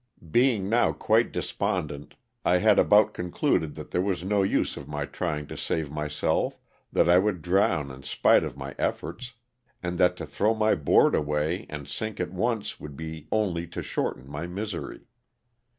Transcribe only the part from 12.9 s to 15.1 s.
be only to shorten my misery.